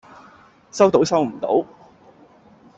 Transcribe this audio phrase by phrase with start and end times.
[0.71, 1.63] 收到收唔到